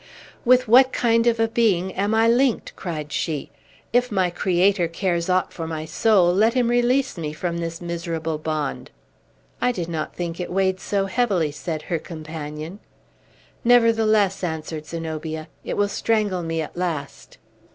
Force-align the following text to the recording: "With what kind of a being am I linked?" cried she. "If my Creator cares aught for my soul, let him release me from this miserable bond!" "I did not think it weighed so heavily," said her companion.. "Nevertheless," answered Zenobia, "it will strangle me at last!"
"With 0.43 0.67
what 0.67 0.91
kind 0.91 1.27
of 1.27 1.39
a 1.39 1.47
being 1.47 1.93
am 1.93 2.15
I 2.15 2.27
linked?" 2.27 2.75
cried 2.75 3.11
she. 3.11 3.51
"If 3.93 4.11
my 4.11 4.31
Creator 4.31 4.87
cares 4.87 5.29
aught 5.29 5.53
for 5.53 5.67
my 5.67 5.85
soul, 5.85 6.33
let 6.33 6.55
him 6.55 6.69
release 6.71 7.19
me 7.19 7.33
from 7.33 7.59
this 7.59 7.79
miserable 7.81 8.39
bond!" 8.39 8.89
"I 9.61 9.71
did 9.71 9.87
not 9.89 10.15
think 10.15 10.39
it 10.39 10.51
weighed 10.51 10.79
so 10.79 11.05
heavily," 11.05 11.51
said 11.51 11.83
her 11.83 11.99
companion.. 11.99 12.79
"Nevertheless," 13.63 14.43
answered 14.43 14.87
Zenobia, 14.87 15.49
"it 15.63 15.77
will 15.77 15.87
strangle 15.87 16.41
me 16.41 16.63
at 16.63 16.75
last!" 16.75 17.37